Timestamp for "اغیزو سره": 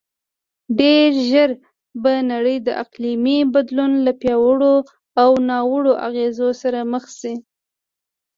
6.07-6.79